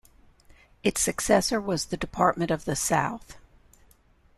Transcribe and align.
Its 0.81 0.99
successor 0.99 1.61
was 1.61 1.85
the 1.85 1.95
Department 1.95 2.49
of 2.49 2.65
the 2.65 2.75
South. 2.75 3.37